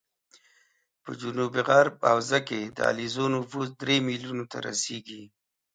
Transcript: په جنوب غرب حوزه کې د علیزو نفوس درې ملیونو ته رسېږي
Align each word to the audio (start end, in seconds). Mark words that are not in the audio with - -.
په 1.03 1.11
جنوب 1.21 1.53
غرب 1.67 1.95
حوزه 2.09 2.39
کې 2.47 2.61
د 2.75 2.77
علیزو 2.89 3.25
نفوس 3.35 3.67
درې 3.81 3.95
ملیونو 4.07 4.45
ته 4.51 4.57
رسېږي 4.67 5.23